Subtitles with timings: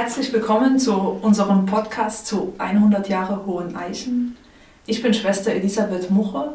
[0.00, 4.36] Herzlich willkommen zu unserem Podcast zu 100 Jahre Hohen Eichen.
[4.86, 6.52] Ich bin Schwester Elisabeth Muche.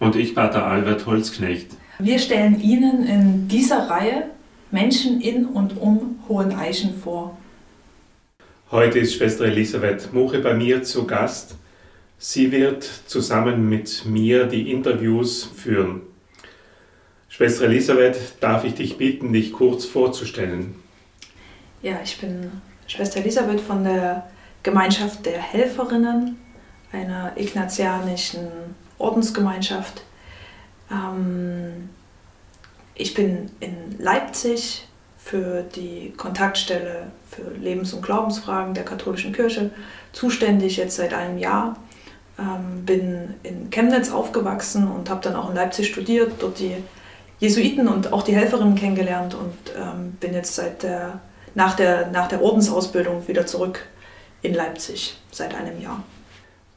[0.00, 1.68] Und ich Pater Albert Holzknecht.
[2.00, 4.24] Wir stellen Ihnen in dieser Reihe
[4.72, 7.38] Menschen in und um Hohen Eichen vor.
[8.72, 11.54] Heute ist Schwester Elisabeth Muche bei mir zu Gast.
[12.18, 16.00] Sie wird zusammen mit mir die Interviews führen.
[17.28, 20.74] Schwester Elisabeth, darf ich dich bitten, dich kurz vorzustellen?
[21.80, 22.50] Ja, ich bin
[22.86, 24.28] Schwester Elisabeth von der
[24.62, 26.38] Gemeinschaft der Helferinnen,
[26.92, 28.48] einer ignatianischen
[28.98, 30.02] Ordensgemeinschaft.
[30.90, 31.88] Ähm,
[32.94, 34.86] ich bin in Leipzig
[35.16, 39.70] für die Kontaktstelle für Lebens- und Glaubensfragen der katholischen Kirche
[40.12, 41.76] zuständig, jetzt seit einem Jahr.
[42.38, 46.76] Ähm, bin in Chemnitz aufgewachsen und habe dann auch in Leipzig studiert, dort die
[47.38, 51.20] Jesuiten und auch die Helferinnen kennengelernt und ähm, bin jetzt seit der,
[51.54, 53.80] nach, der, nach der Ordensausbildung wieder zurück
[54.42, 56.02] in Leipzig seit einem Jahr.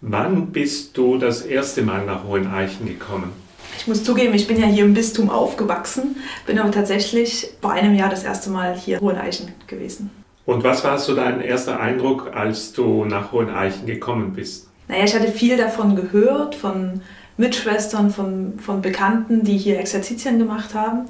[0.02, 3.32] Wann bist du das erste Mal nach Hoheneichen gekommen?
[3.78, 7.96] Ich muss zugeben, ich bin ja hier im Bistum aufgewachsen, bin aber tatsächlich vor einem
[7.96, 10.12] Jahr das erste Mal hier in Hoheneichen gewesen.
[10.46, 14.68] Und was war so dein erster Eindruck, als du nach Hoheneichen gekommen bist?
[14.88, 17.02] Naja, ich hatte viel davon gehört, von
[17.38, 21.06] Mitschwestern, von, von Bekannten, die hier Exerzitien gemacht haben.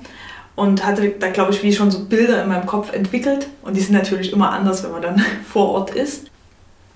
[0.56, 3.50] Und hatte da, glaube ich, wie schon so Bilder in meinem Kopf entwickelt.
[3.62, 6.28] Und die sind natürlich immer anders, wenn man dann vor Ort ist.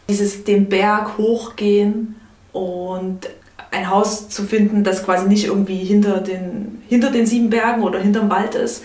[0.08, 2.16] Dieses den Berg hochgehen
[2.52, 3.30] und
[3.72, 8.00] ein Haus zu finden, das quasi nicht irgendwie hinter den, hinter den sieben Bergen oder
[8.00, 8.84] hinterm Wald ist,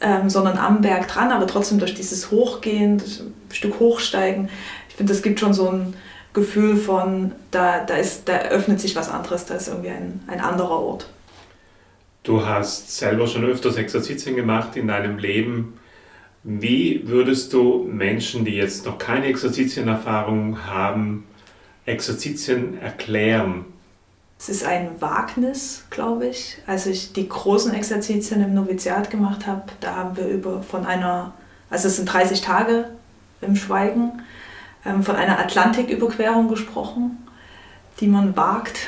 [0.00, 4.48] ähm, sondern am Berg dran, aber trotzdem durch dieses Hochgehen, das Stück hochsteigen.
[4.88, 5.94] Ich finde, das gibt schon so ein
[6.32, 10.40] Gefühl von, da, da, ist, da öffnet sich was anderes, da ist irgendwie ein, ein
[10.40, 11.08] anderer Ort.
[12.22, 15.78] Du hast selber schon öfters Exerzitien gemacht in deinem Leben.
[16.44, 21.24] Wie würdest du Menschen, die jetzt noch keine Exerzitienerfahrung haben,
[21.84, 23.64] Exerzitien erklären?
[24.38, 26.58] Es ist ein Wagnis, glaube ich.
[26.66, 31.32] Als ich die großen Exerzitien im Noviziat gemacht habe, da haben wir über von einer,
[31.70, 32.90] also es sind 30 Tage
[33.40, 34.22] im Schweigen,
[34.84, 37.18] ähm, von einer Atlantiküberquerung gesprochen,
[38.00, 38.78] die man wagt.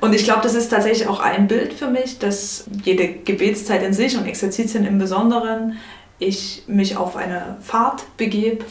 [0.00, 3.92] Und ich glaube, das ist tatsächlich auch ein Bild für mich, dass jede Gebetszeit in
[3.92, 5.78] sich und Exerzitien im Besonderen
[6.18, 8.64] ich mich auf eine Fahrt begebe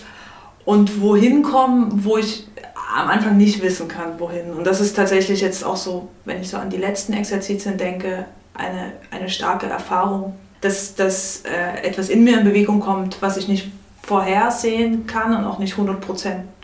[0.66, 2.48] und wohin komme, wo ich
[2.96, 4.52] am Anfang nicht wissen kann, wohin.
[4.52, 8.26] Und das ist tatsächlich jetzt auch so, wenn ich so an die letzten Exerzitien denke,
[8.54, 13.48] eine, eine starke Erfahrung, dass, dass äh, etwas in mir in Bewegung kommt, was ich
[13.48, 13.72] nicht
[14.04, 15.98] vorhersehen kann und auch nicht 100%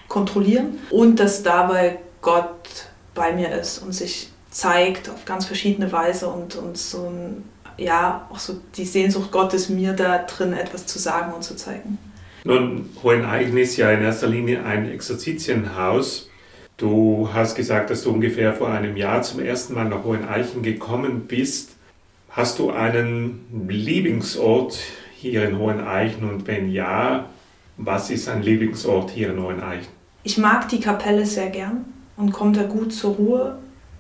[0.08, 0.80] kontrollieren.
[0.90, 6.56] Und dass dabei Gott bei mir ist und sich zeigt auf ganz verschiedene Weise und,
[6.56, 7.44] und so ein,
[7.78, 11.98] ja, auch so die Sehnsucht Gottes mir da drin etwas zu sagen und zu zeigen.
[12.46, 16.30] Nun, Hoheneichen ist ja in erster Linie ein Exerzitienhaus.
[16.78, 21.28] Du hast gesagt, dass du ungefähr vor einem Jahr zum ersten Mal nach Hoheneichen gekommen
[21.28, 21.72] bist.
[22.30, 24.80] Hast du einen Lieblingsort
[25.16, 27.26] hier in Hoheneichen und wenn ja,
[27.78, 29.88] was ist ein Lieblingsort hier in Hoheneichen?
[30.24, 31.86] Ich mag die Kapelle sehr gern
[32.18, 33.58] und komme da gut zur Ruhe.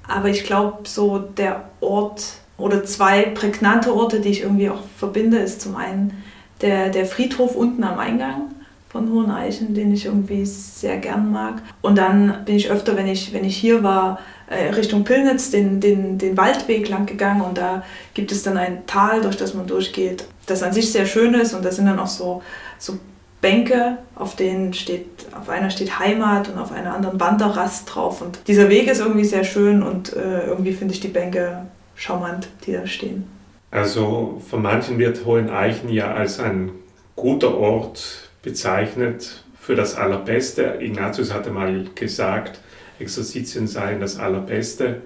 [0.07, 5.37] Aber ich glaube, so der Ort oder zwei prägnante Orte, die ich irgendwie auch verbinde,
[5.37, 6.23] ist zum einen
[6.61, 8.55] der, der Friedhof unten am Eingang
[8.89, 11.61] von Hoheneichen, den ich irgendwie sehr gern mag.
[11.81, 14.19] Und dann bin ich öfter, wenn ich, wenn ich hier war,
[14.49, 17.83] äh, Richtung Pillnitz den, den, den Waldweg lang gegangen und da
[18.13, 21.53] gibt es dann ein Tal, durch das man durchgeht, das an sich sehr schön ist
[21.53, 22.41] und da sind dann auch so,
[22.79, 22.97] so
[23.47, 28.21] Bänke, auf denen steht, auf einer steht Heimat und auf einer anderen Wanderrast drauf.
[28.21, 31.65] Und dieser Weg ist irgendwie sehr schön und äh, irgendwie finde ich die Bänke
[31.95, 33.25] charmant, die da stehen.
[33.71, 36.71] Also von manchen wird Hoheneichen ja als ein
[37.15, 40.79] guter Ort bezeichnet für das Allerbeste.
[40.81, 42.59] Ignatius hatte mal gesagt,
[42.99, 45.03] Exerzitien seien das Allerbeste.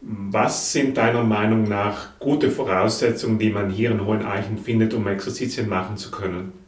[0.00, 5.68] Was sind deiner Meinung nach gute Voraussetzungen, die man hier in Hoheneichen findet, um Exerzitien
[5.68, 6.65] machen zu können?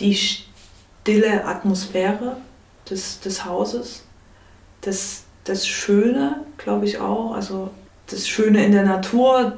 [0.00, 2.36] Die stille Atmosphäre
[2.88, 4.04] des, des Hauses,
[4.80, 7.70] das, das Schöne, glaube ich auch, also
[8.08, 9.56] das Schöne in der Natur,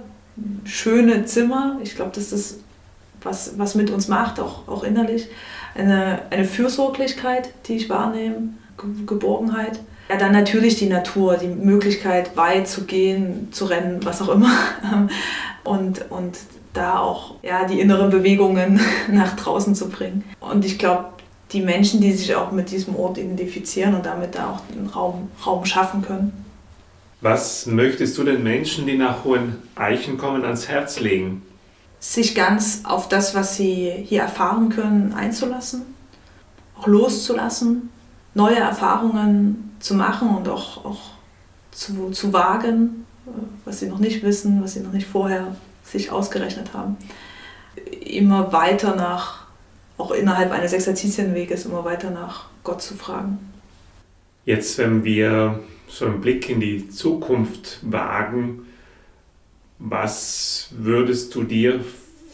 [0.64, 1.78] schöne Zimmer.
[1.82, 2.60] Ich glaube, das ist
[3.22, 5.28] was, was mit uns macht, auch, auch innerlich.
[5.74, 8.50] Eine, eine Fürsorglichkeit, die ich wahrnehme,
[9.06, 9.80] Geborgenheit.
[10.08, 14.50] Ja, dann natürlich die Natur, die Möglichkeit, weit zu gehen, zu rennen, was auch immer.
[15.64, 16.38] Und, und
[16.78, 18.80] da auch ja, die inneren Bewegungen
[19.12, 20.24] nach draußen zu bringen.
[20.40, 21.06] Und ich glaube,
[21.52, 25.30] die Menschen, die sich auch mit diesem Ort identifizieren und damit da auch einen Raum,
[25.44, 26.44] Raum schaffen können.
[27.20, 31.42] Was möchtest du den Menschen, die nach Hohen Eichen kommen, ans Herz legen?
[31.98, 35.82] Sich ganz auf das, was sie hier erfahren können, einzulassen.
[36.78, 37.90] auch loszulassen,
[38.34, 41.00] neue Erfahrungen zu machen und auch, auch
[41.72, 43.30] zu, zu wagen, äh,
[43.64, 45.56] was sie noch nicht wissen, was sie noch nicht vorher
[45.90, 46.96] sich ausgerechnet haben.
[48.00, 49.46] Immer weiter nach,
[49.96, 53.38] auch innerhalb eines Exerzitienweges, immer weiter nach Gott zu fragen.
[54.44, 58.66] Jetzt, wenn wir so einen Blick in die Zukunft wagen,
[59.78, 61.84] was würdest du dir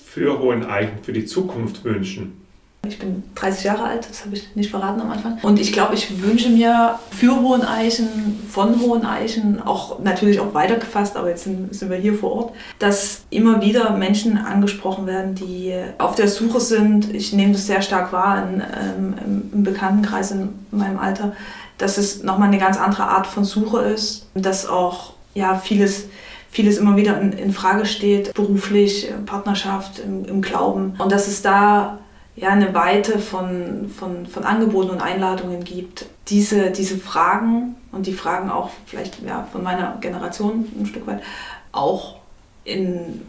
[0.05, 2.44] für Hoheneichen für die Zukunft wünschen?
[2.87, 5.39] Ich bin 30 Jahre alt, das habe ich nicht verraten am Anfang.
[5.43, 11.29] Und ich glaube, ich wünsche mir für Hoheneichen, von Hoheneichen, auch natürlich auch weitergefasst, aber
[11.31, 16.15] jetzt sind, sind wir hier vor Ort, dass immer wieder Menschen angesprochen werden, die auf
[16.15, 17.15] der Suche sind.
[17.15, 19.15] Ich nehme das sehr stark wahr in, ähm,
[19.53, 21.33] im Bekanntenkreis in meinem Alter,
[21.79, 26.07] dass es nochmal eine ganz andere Art von Suche ist, dass auch ja, vieles
[26.55, 30.95] vieles immer wieder in, in Frage steht, beruflich, Partnerschaft, im, im Glauben.
[30.99, 31.99] Und dass es da
[32.37, 38.13] ja, eine Weite von, von, von Angeboten und Einladungen gibt, diese, diese Fragen und die
[38.13, 41.23] Fragen auch vielleicht ja, von meiner Generation ein Stück weit
[41.71, 42.17] auch
[42.65, 43.23] in,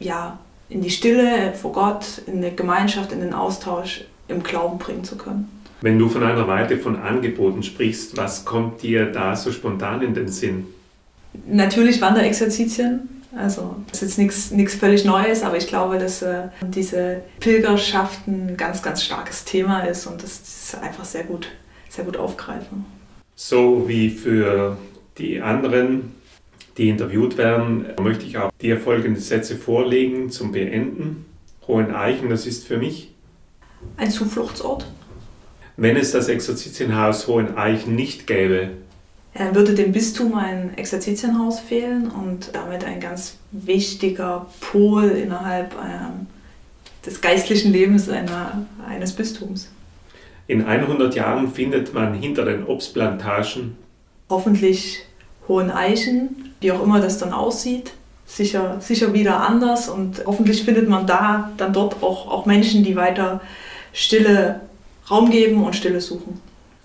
[0.00, 0.38] ja,
[0.68, 5.16] in die Stille vor Gott, in eine Gemeinschaft, in den Austausch im Glauben bringen zu
[5.16, 5.48] können.
[5.80, 10.14] Wenn du von einer Weite von Angeboten sprichst, was kommt dir da so spontan in
[10.14, 10.66] den Sinn?
[11.46, 13.08] Natürlich Wanderexerzitien.
[13.36, 18.56] Also das ist jetzt nichts völlig Neues, aber ich glaube, dass äh, diese Pilgerschaft ein
[18.56, 21.48] ganz, ganz starkes Thema ist und das, das einfach sehr gut,
[21.88, 22.84] sehr gut aufgreifen.
[23.34, 24.76] So wie für
[25.18, 26.14] die anderen,
[26.76, 31.24] die interviewt werden, möchte ich auch dir folgende Sätze vorlegen zum Beenden.
[31.66, 33.12] Hoheneichen, das ist für mich
[33.96, 34.86] ein Zufluchtsort.
[35.76, 38.70] Wenn es das Exerzitienhaus Hoheneichen nicht gäbe,
[39.34, 46.26] würde dem Bistum ein Exerzitienhaus fehlen und damit ein ganz wichtiger Pol innerhalb ähm,
[47.04, 49.70] des geistlichen Lebens einer, eines Bistums.
[50.46, 53.76] In 100 Jahren findet man hinter den Obstplantagen
[54.28, 55.00] hoffentlich
[55.48, 57.92] hohen Eichen, wie auch immer das dann aussieht,
[58.26, 62.96] sicher, sicher wieder anders und hoffentlich findet man da dann dort auch, auch Menschen, die
[62.96, 63.40] weiter
[63.92, 64.60] Stille
[65.10, 66.40] Raum geben und Stille suchen.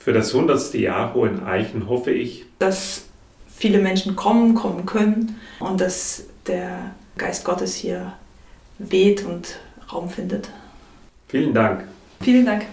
[0.07, 0.73] Für das 100.
[0.75, 3.07] Jahr Hohen Eichen hoffe ich, dass
[3.53, 8.13] viele Menschen kommen, kommen können und dass der Geist Gottes hier
[8.77, 9.59] weht und
[9.91, 10.49] Raum findet.
[11.27, 11.83] Vielen Dank.
[12.21, 12.67] Vielen Dank.